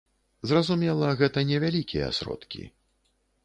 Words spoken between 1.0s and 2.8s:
гэта невялікія сродкі.